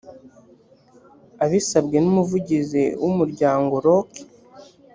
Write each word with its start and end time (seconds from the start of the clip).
abisabwe 1.43 1.97
n 1.99 2.05
umuvugizi 2.11 2.83
w 3.01 3.03
umuryango 3.11 3.73
rock 3.85 4.11